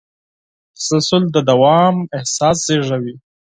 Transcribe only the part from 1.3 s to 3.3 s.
د دوام احساس زېږوي.